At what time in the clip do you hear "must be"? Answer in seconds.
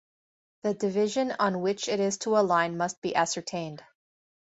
2.75-3.13